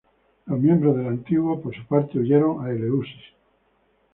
Los 0.47 0.59
miembros 0.59 0.97
del 0.97 1.05
antiguo, 1.05 1.61
por 1.61 1.75
su 1.75 1.85
parte, 1.85 2.17
huyeron 2.17 2.65
a 2.65 2.71
Eleusis. 2.71 3.21